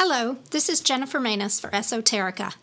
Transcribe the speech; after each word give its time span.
Hello, 0.00 0.36
this 0.52 0.68
is 0.68 0.80
Jennifer 0.80 1.18
Manus 1.18 1.58
for 1.58 1.70
Esoterica. 1.70 2.54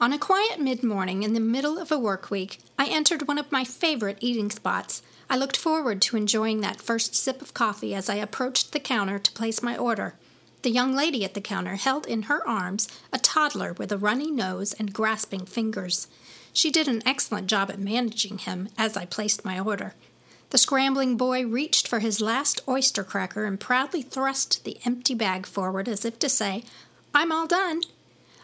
On 0.00 0.12
a 0.12 0.18
quiet 0.18 0.60
mid 0.60 0.84
morning 0.84 1.24
in 1.24 1.34
the 1.34 1.40
middle 1.40 1.76
of 1.76 1.90
a 1.90 1.98
work 1.98 2.30
week, 2.30 2.60
I 2.78 2.86
entered 2.86 3.26
one 3.26 3.36
of 3.36 3.50
my 3.50 3.64
favorite 3.64 4.18
eating 4.20 4.48
spots. 4.48 5.02
I 5.28 5.36
looked 5.36 5.56
forward 5.56 6.00
to 6.02 6.16
enjoying 6.16 6.60
that 6.60 6.80
first 6.80 7.16
sip 7.16 7.42
of 7.42 7.52
coffee 7.52 7.96
as 7.96 8.08
I 8.08 8.14
approached 8.14 8.70
the 8.70 8.78
counter 8.78 9.18
to 9.18 9.32
place 9.32 9.60
my 9.60 9.76
order. 9.76 10.14
The 10.62 10.70
young 10.70 10.94
lady 10.94 11.24
at 11.24 11.34
the 11.34 11.40
counter 11.40 11.74
held 11.74 12.06
in 12.06 12.22
her 12.22 12.46
arms 12.46 12.86
a 13.12 13.18
toddler 13.18 13.72
with 13.72 13.90
a 13.90 13.98
runny 13.98 14.30
nose 14.30 14.72
and 14.72 14.92
grasping 14.92 15.46
fingers. 15.46 16.06
She 16.52 16.70
did 16.70 16.86
an 16.86 17.02
excellent 17.04 17.48
job 17.48 17.70
at 17.70 17.80
managing 17.80 18.38
him 18.38 18.68
as 18.78 18.96
I 18.96 19.04
placed 19.04 19.44
my 19.44 19.58
order. 19.58 19.94
The 20.50 20.58
scrambling 20.58 21.16
boy 21.16 21.44
reached 21.44 21.86
for 21.86 21.98
his 21.98 22.20
last 22.20 22.62
oyster 22.66 23.04
cracker 23.04 23.44
and 23.44 23.60
proudly 23.60 24.00
thrust 24.00 24.64
the 24.64 24.78
empty 24.84 25.14
bag 25.14 25.46
forward 25.46 25.88
as 25.88 26.04
if 26.04 26.18
to 26.20 26.28
say, 26.28 26.64
I'm 27.14 27.30
all 27.30 27.46
done. 27.46 27.82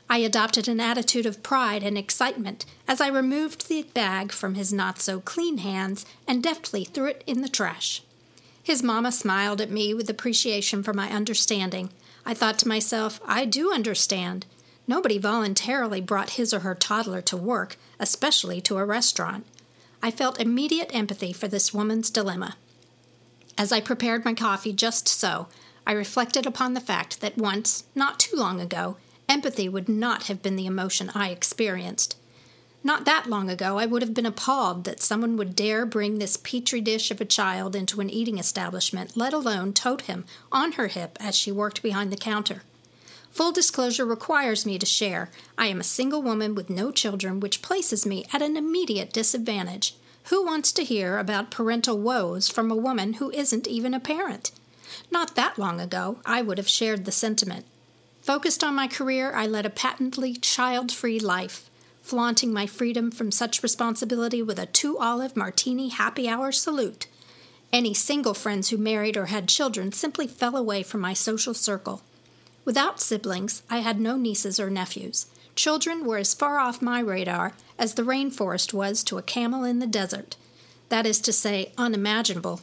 I 0.08 0.18
adopted 0.18 0.68
an 0.68 0.80
attitude 0.80 1.24
of 1.24 1.42
pride 1.42 1.82
and 1.82 1.96
excitement 1.96 2.66
as 2.86 3.00
I 3.00 3.08
removed 3.08 3.68
the 3.68 3.84
bag 3.94 4.32
from 4.32 4.54
his 4.54 4.70
not 4.70 5.00
so 5.00 5.20
clean 5.20 5.58
hands 5.58 6.04
and 6.28 6.42
deftly 6.42 6.84
threw 6.84 7.06
it 7.06 7.24
in 7.27 7.40
the 7.40 7.48
trash. 7.48 8.02
His 8.62 8.82
mamma 8.82 9.10
smiled 9.10 9.62
at 9.62 9.70
me 9.70 9.94
with 9.94 10.10
appreciation 10.10 10.82
for 10.82 10.92
my 10.92 11.10
understanding. 11.10 11.91
I 12.27 12.34
thought 12.34 12.58
to 12.60 12.68
myself, 12.68 13.18
I 13.27 13.46
do 13.46 13.72
understand. 13.72 14.44
Nobody 14.86 15.16
voluntarily 15.16 16.02
brought 16.02 16.30
his 16.30 16.52
or 16.52 16.60
her 16.60 16.74
toddler 16.74 17.22
to 17.22 17.36
work, 17.36 17.77
especially 17.98 18.60
to 18.62 18.77
a 18.77 18.84
restaurant. 18.84 19.46
I 20.04 20.10
felt 20.10 20.38
immediate 20.38 20.90
empathy 20.94 21.32
for 21.32 21.48
this 21.48 21.72
woman's 21.72 22.10
dilemma. 22.10 22.56
As 23.56 23.72
I 23.72 23.80
prepared 23.80 24.22
my 24.22 24.34
coffee 24.34 24.74
just 24.74 25.08
so, 25.08 25.47
I 25.86 25.92
reflected 25.92 26.44
upon 26.44 26.74
the 26.74 26.80
fact 26.80 27.22
that 27.22 27.38
once, 27.38 27.84
not 27.94 28.20
too 28.20 28.36
long 28.36 28.60
ago, 28.60 28.98
empathy 29.30 29.66
would 29.66 29.88
not 29.88 30.25
have 30.25 30.42
been 30.42 30.56
the 30.56 30.66
emotion 30.66 31.10
I 31.14 31.30
experienced. 31.30 32.19
Not 32.82 33.06
that 33.06 33.30
long 33.30 33.48
ago, 33.48 33.78
I 33.78 33.86
would 33.86 34.02
have 34.02 34.12
been 34.12 34.27
appalled 34.27 34.84
that 34.84 35.00
someone 35.00 35.38
would 35.38 35.56
dare 35.56 35.86
bring 35.86 36.19
this 36.19 36.36
petri 36.36 36.82
dish 36.82 37.10
of 37.10 37.22
a 37.22 37.25
child 37.25 37.75
into 37.75 38.02
an 38.02 38.10
eating 38.10 38.36
establishment, 38.36 39.16
let 39.16 39.32
alone 39.32 39.72
tote 39.72 40.02
him 40.02 40.27
on 40.52 40.72
her 40.72 40.88
hip 40.88 41.16
as 41.19 41.34
she 41.34 41.50
worked 41.50 41.82
behind 41.82 42.12
the 42.12 42.19
counter. 42.19 42.60
Full 43.34 43.50
disclosure 43.50 44.04
requires 44.04 44.64
me 44.64 44.78
to 44.78 44.86
share. 44.86 45.28
I 45.58 45.66
am 45.66 45.80
a 45.80 45.84
single 45.84 46.22
woman 46.22 46.54
with 46.54 46.70
no 46.70 46.92
children, 46.92 47.41
which 47.41 47.62
places 47.62 48.06
me 48.06 48.24
at 48.32 48.42
an 48.42 48.56
immediate 48.56 49.12
disadvantage. 49.12 49.96
Who 50.26 50.46
wants 50.46 50.70
to 50.70 50.84
hear 50.84 51.18
about 51.18 51.50
parental 51.50 51.98
woes 51.98 52.48
from 52.48 52.70
a 52.70 52.76
woman 52.76 53.14
who 53.14 53.32
isn't 53.32 53.66
even 53.66 53.92
a 53.92 53.98
parent? 53.98 54.52
Not 55.10 55.34
that 55.34 55.58
long 55.58 55.80
ago, 55.80 56.20
I 56.24 56.42
would 56.42 56.58
have 56.58 56.68
shared 56.68 57.06
the 57.06 57.10
sentiment. 57.10 57.66
Focused 58.22 58.62
on 58.62 58.76
my 58.76 58.86
career, 58.86 59.32
I 59.34 59.48
led 59.48 59.66
a 59.66 59.70
patently 59.70 60.34
child 60.36 60.92
free 60.92 61.19
life, 61.19 61.69
flaunting 62.02 62.52
my 62.52 62.69
freedom 62.69 63.10
from 63.10 63.32
such 63.32 63.64
responsibility 63.64 64.42
with 64.42 64.60
a 64.60 64.66
two 64.66 64.96
olive 64.98 65.36
martini 65.36 65.88
happy 65.88 66.28
hour 66.28 66.52
salute. 66.52 67.08
Any 67.72 67.94
single 67.94 68.34
friends 68.34 68.69
who 68.69 68.78
married 68.78 69.16
or 69.16 69.26
had 69.26 69.48
children 69.48 69.91
simply 69.91 70.28
fell 70.28 70.56
away 70.56 70.84
from 70.84 71.00
my 71.00 71.14
social 71.14 71.52
circle. 71.52 72.02
Without 72.64 73.00
siblings, 73.00 73.62
I 73.68 73.78
had 73.78 74.00
no 74.00 74.16
nieces 74.16 74.58
or 74.58 74.70
nephews. 74.70 75.26
Children 75.54 76.04
were 76.04 76.18
as 76.18 76.34
far 76.34 76.58
off 76.58 76.82
my 76.82 76.98
radar 77.00 77.52
as 77.78 77.94
the 77.94 78.02
rainforest 78.02 78.72
was 78.72 79.04
to 79.04 79.18
a 79.18 79.22
camel 79.22 79.64
in 79.64 79.78
the 79.78 79.86
desert. 79.86 80.36
That 80.88 81.06
is 81.06 81.20
to 81.20 81.32
say, 81.32 81.72
unimaginable. 81.76 82.60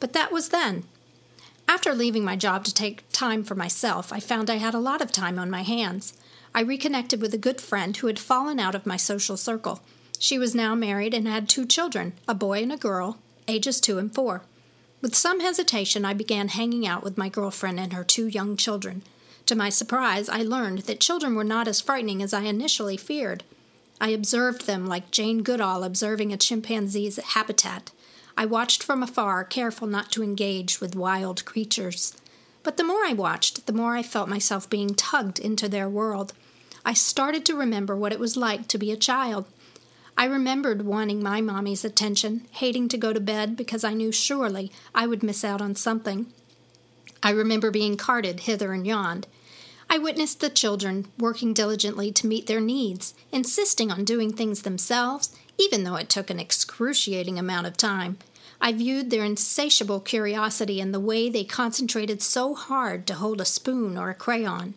But 0.00 0.12
that 0.14 0.32
was 0.32 0.48
then. 0.48 0.84
After 1.68 1.94
leaving 1.94 2.24
my 2.24 2.36
job 2.36 2.64
to 2.64 2.74
take 2.74 3.10
time 3.12 3.44
for 3.44 3.54
myself, 3.54 4.12
I 4.12 4.20
found 4.20 4.50
I 4.50 4.56
had 4.56 4.74
a 4.74 4.78
lot 4.78 5.00
of 5.00 5.12
time 5.12 5.38
on 5.38 5.50
my 5.50 5.62
hands. 5.62 6.14
I 6.54 6.60
reconnected 6.60 7.20
with 7.20 7.34
a 7.34 7.38
good 7.38 7.60
friend 7.60 7.96
who 7.96 8.06
had 8.06 8.18
fallen 8.18 8.60
out 8.60 8.74
of 8.74 8.86
my 8.86 8.96
social 8.96 9.36
circle. 9.36 9.80
She 10.18 10.38
was 10.38 10.54
now 10.54 10.74
married 10.74 11.14
and 11.14 11.26
had 11.26 11.48
two 11.48 11.66
children, 11.66 12.12
a 12.28 12.34
boy 12.34 12.62
and 12.62 12.72
a 12.72 12.76
girl, 12.76 13.18
ages 13.48 13.80
two 13.80 13.98
and 13.98 14.14
four. 14.14 14.42
With 15.00 15.14
some 15.14 15.40
hesitation, 15.40 16.04
I 16.04 16.14
began 16.14 16.48
hanging 16.48 16.86
out 16.86 17.02
with 17.02 17.18
my 17.18 17.28
girlfriend 17.28 17.80
and 17.80 17.92
her 17.92 18.04
two 18.04 18.26
young 18.26 18.56
children. 18.56 19.02
To 19.46 19.54
my 19.54 19.68
surprise, 19.68 20.28
I 20.28 20.42
learned 20.42 20.80
that 20.80 21.00
children 21.00 21.34
were 21.34 21.44
not 21.44 21.68
as 21.68 21.80
frightening 21.80 22.22
as 22.22 22.32
I 22.32 22.42
initially 22.42 22.96
feared. 22.96 23.44
I 24.00 24.08
observed 24.10 24.66
them 24.66 24.86
like 24.86 25.10
Jane 25.10 25.42
Goodall 25.42 25.84
observing 25.84 26.32
a 26.32 26.36
chimpanzee's 26.38 27.16
habitat. 27.16 27.90
I 28.36 28.46
watched 28.46 28.82
from 28.82 29.02
afar, 29.02 29.44
careful 29.44 29.86
not 29.86 30.10
to 30.12 30.22
engage 30.22 30.80
with 30.80 30.96
wild 30.96 31.44
creatures. 31.44 32.16
But 32.62 32.78
the 32.78 32.84
more 32.84 33.04
I 33.04 33.12
watched, 33.12 33.66
the 33.66 33.72
more 33.72 33.94
I 33.94 34.02
felt 34.02 34.28
myself 34.28 34.68
being 34.68 34.94
tugged 34.94 35.38
into 35.38 35.68
their 35.68 35.88
world. 35.88 36.32
I 36.84 36.94
started 36.94 37.44
to 37.46 37.56
remember 37.56 37.94
what 37.94 38.12
it 38.12 38.18
was 38.18 38.36
like 38.36 38.66
to 38.68 38.78
be 38.78 38.90
a 38.90 38.96
child. 38.96 39.44
I 40.16 40.24
remembered 40.24 40.86
wanting 40.86 41.22
my 41.22 41.40
mommy's 41.40 41.84
attention, 41.84 42.46
hating 42.52 42.88
to 42.88 42.98
go 42.98 43.12
to 43.12 43.20
bed 43.20 43.56
because 43.56 43.84
I 43.84 43.94
knew 43.94 44.10
surely 44.10 44.72
I 44.94 45.06
would 45.06 45.22
miss 45.22 45.44
out 45.44 45.60
on 45.60 45.74
something. 45.74 46.26
I 47.24 47.30
remember 47.30 47.70
being 47.70 47.96
carted 47.96 48.40
hither 48.40 48.74
and 48.74 48.86
yon. 48.86 49.24
I 49.88 49.96
witnessed 49.96 50.40
the 50.40 50.50
children 50.50 51.06
working 51.18 51.54
diligently 51.54 52.12
to 52.12 52.26
meet 52.26 52.46
their 52.46 52.60
needs, 52.60 53.14
insisting 53.32 53.90
on 53.90 54.04
doing 54.04 54.30
things 54.30 54.60
themselves, 54.60 55.34
even 55.56 55.84
though 55.84 55.96
it 55.96 56.10
took 56.10 56.28
an 56.28 56.38
excruciating 56.38 57.38
amount 57.38 57.66
of 57.66 57.78
time. 57.78 58.18
I 58.60 58.72
viewed 58.72 59.08
their 59.08 59.24
insatiable 59.24 60.00
curiosity 60.00 60.80
in 60.80 60.92
the 60.92 61.00
way 61.00 61.30
they 61.30 61.44
concentrated 61.44 62.20
so 62.20 62.54
hard 62.54 63.06
to 63.06 63.14
hold 63.14 63.40
a 63.40 63.46
spoon 63.46 63.96
or 63.96 64.10
a 64.10 64.14
crayon. 64.14 64.74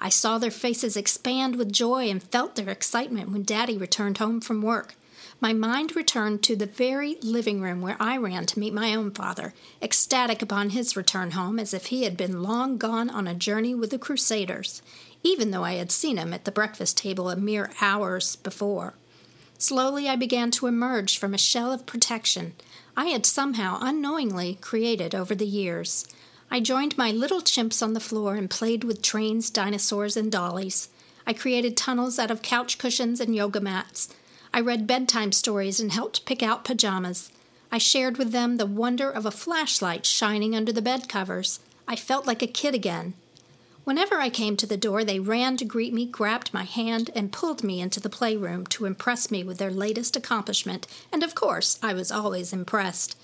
I 0.00 0.08
saw 0.08 0.38
their 0.38 0.50
faces 0.50 0.96
expand 0.96 1.56
with 1.56 1.70
joy 1.70 2.08
and 2.08 2.22
felt 2.22 2.56
their 2.56 2.70
excitement 2.70 3.30
when 3.30 3.42
Daddy 3.42 3.76
returned 3.76 4.18
home 4.18 4.40
from 4.40 4.62
work 4.62 4.94
my 5.40 5.52
mind 5.52 5.96
returned 5.96 6.42
to 6.42 6.54
the 6.54 6.66
very 6.66 7.16
living 7.22 7.62
room 7.62 7.80
where 7.80 7.96
I 7.98 8.16
ran 8.16 8.46
to 8.46 8.58
meet 8.58 8.74
my 8.74 8.94
own 8.94 9.10
father, 9.10 9.54
ecstatic 9.80 10.42
upon 10.42 10.70
his 10.70 10.96
return 10.96 11.30
home 11.30 11.58
as 11.58 11.72
if 11.72 11.86
he 11.86 12.04
had 12.04 12.16
been 12.16 12.42
long 12.42 12.76
gone 12.76 13.08
on 13.08 13.26
a 13.26 13.34
journey 13.34 13.74
with 13.74 13.90
the 13.90 13.98
Crusaders, 13.98 14.82
even 15.22 15.50
though 15.50 15.64
I 15.64 15.74
had 15.74 15.90
seen 15.90 16.18
him 16.18 16.34
at 16.34 16.44
the 16.44 16.52
breakfast 16.52 16.98
table 16.98 17.30
a 17.30 17.36
mere 17.36 17.70
hours 17.80 18.36
before. 18.36 18.94
Slowly 19.58 20.08
I 20.08 20.16
began 20.16 20.50
to 20.52 20.66
emerge 20.66 21.18
from 21.18 21.34
a 21.34 21.38
shell 21.38 21.72
of 21.72 21.86
protection 21.86 22.54
I 22.96 23.06
had 23.06 23.24
somehow 23.24 23.78
unknowingly 23.80 24.58
created 24.60 25.14
over 25.14 25.34
the 25.34 25.46
years. 25.46 26.06
I 26.50 26.60
joined 26.60 26.98
my 26.98 27.12
little 27.12 27.40
chimps 27.40 27.82
on 27.82 27.94
the 27.94 28.00
floor 28.00 28.34
and 28.34 28.50
played 28.50 28.84
with 28.84 29.00
trains, 29.00 29.48
dinosaurs, 29.48 30.16
and 30.16 30.30
dollies. 30.30 30.88
I 31.26 31.32
created 31.32 31.76
tunnels 31.76 32.18
out 32.18 32.30
of 32.30 32.42
couch 32.42 32.76
cushions 32.76 33.20
and 33.20 33.34
yoga 33.34 33.60
mats. 33.60 34.08
I 34.52 34.60
read 34.60 34.86
bedtime 34.86 35.32
stories 35.32 35.78
and 35.78 35.92
helped 35.92 36.24
pick 36.24 36.42
out 36.42 36.64
pajamas. 36.64 37.30
I 37.70 37.78
shared 37.78 38.18
with 38.18 38.32
them 38.32 38.56
the 38.56 38.66
wonder 38.66 39.08
of 39.08 39.24
a 39.24 39.30
flashlight 39.30 40.04
shining 40.04 40.56
under 40.56 40.72
the 40.72 40.82
bed 40.82 41.08
covers. 41.08 41.60
I 41.86 41.94
felt 41.94 42.26
like 42.26 42.42
a 42.42 42.48
kid 42.48 42.74
again. 42.74 43.14
Whenever 43.84 44.20
I 44.20 44.28
came 44.28 44.56
to 44.56 44.66
the 44.66 44.76
door, 44.76 45.04
they 45.04 45.20
ran 45.20 45.56
to 45.56 45.64
greet 45.64 45.94
me, 45.94 46.04
grabbed 46.04 46.52
my 46.52 46.64
hand, 46.64 47.10
and 47.14 47.32
pulled 47.32 47.64
me 47.64 47.80
into 47.80 48.00
the 48.00 48.10
playroom 48.10 48.66
to 48.66 48.84
impress 48.84 49.30
me 49.30 49.42
with 49.42 49.58
their 49.58 49.70
latest 49.70 50.16
accomplishment, 50.16 50.86
and 51.10 51.22
of 51.22 51.34
course, 51.34 51.78
I 51.82 51.94
was 51.94 52.12
always 52.12 52.52
impressed. 52.52 53.16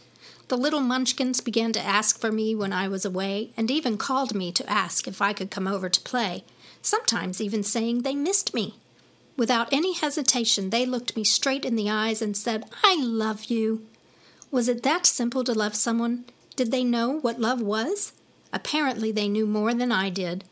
The 0.48 0.56
little 0.56 0.80
munchkins 0.80 1.40
began 1.40 1.72
to 1.72 1.84
ask 1.84 2.20
for 2.20 2.32
me 2.32 2.54
when 2.54 2.72
I 2.72 2.88
was 2.88 3.04
away, 3.04 3.50
and 3.56 3.70
even 3.70 3.98
called 3.98 4.34
me 4.34 4.50
to 4.52 4.70
ask 4.70 5.06
if 5.06 5.20
I 5.20 5.32
could 5.32 5.50
come 5.50 5.66
over 5.66 5.88
to 5.88 6.00
play, 6.00 6.44
sometimes 6.82 7.40
even 7.40 7.62
saying 7.62 8.02
they 8.02 8.14
missed 8.14 8.54
me. 8.54 8.76
Without 9.36 9.70
any 9.70 9.92
hesitation, 9.92 10.70
they 10.70 10.86
looked 10.86 11.14
me 11.14 11.22
straight 11.22 11.64
in 11.64 11.76
the 11.76 11.90
eyes 11.90 12.22
and 12.22 12.36
said, 12.36 12.64
I 12.82 12.96
love 12.98 13.44
you. 13.44 13.84
Was 14.50 14.66
it 14.66 14.82
that 14.82 15.04
simple 15.04 15.44
to 15.44 15.52
love 15.52 15.74
someone? 15.74 16.24
Did 16.56 16.70
they 16.70 16.84
know 16.84 17.18
what 17.18 17.38
love 17.38 17.60
was? 17.60 18.12
Apparently, 18.52 19.12
they 19.12 19.28
knew 19.28 19.46
more 19.46 19.74
than 19.74 19.92
I 19.92 20.08
did. 20.08 20.44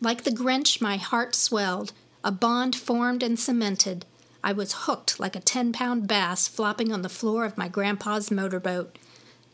Like 0.00 0.24
the 0.24 0.30
Grinch, 0.30 0.80
my 0.80 0.96
heart 0.96 1.34
swelled, 1.34 1.92
a 2.24 2.32
bond 2.32 2.74
formed 2.74 3.22
and 3.22 3.38
cemented. 3.38 4.06
I 4.42 4.52
was 4.52 4.84
hooked 4.84 5.20
like 5.20 5.36
a 5.36 5.40
ten 5.40 5.70
pound 5.70 6.08
bass 6.08 6.48
flopping 6.48 6.90
on 6.92 7.02
the 7.02 7.10
floor 7.10 7.44
of 7.44 7.58
my 7.58 7.68
grandpa's 7.68 8.30
motorboat. 8.30 8.96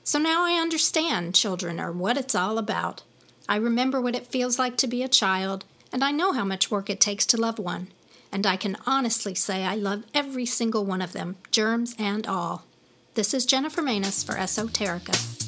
So 0.04 0.20
now 0.20 0.44
I 0.44 0.60
understand, 0.60 1.34
children, 1.34 1.80
are 1.80 1.90
what 1.90 2.16
it's 2.16 2.36
all 2.36 2.58
about. 2.58 3.02
I 3.48 3.56
remember 3.56 4.00
what 4.00 4.14
it 4.14 4.28
feels 4.28 4.60
like 4.60 4.76
to 4.76 4.86
be 4.86 5.02
a 5.02 5.08
child, 5.08 5.64
and 5.92 6.04
I 6.04 6.12
know 6.12 6.30
how 6.30 6.44
much 6.44 6.70
work 6.70 6.88
it 6.88 7.00
takes 7.00 7.26
to 7.26 7.36
love 7.36 7.58
one 7.58 7.88
and 8.32 8.46
I 8.46 8.56
can 8.56 8.76
honestly 8.86 9.34
say 9.34 9.64
I 9.64 9.74
love 9.74 10.04
every 10.14 10.46
single 10.46 10.84
one 10.84 11.02
of 11.02 11.12
them, 11.12 11.36
germs 11.50 11.94
and 11.98 12.26
all. 12.26 12.64
This 13.14 13.32
is 13.32 13.46
Jennifer 13.46 13.82
Manus 13.82 14.22
for 14.22 14.34
Esoterica. 14.34 15.45